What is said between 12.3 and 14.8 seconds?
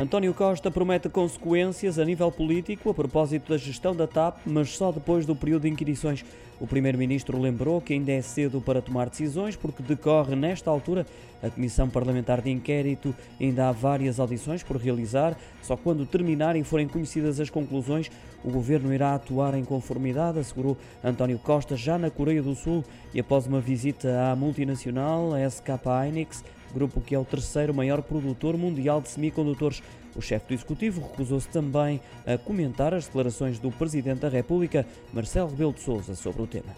de Inquérito. Ainda há várias audições por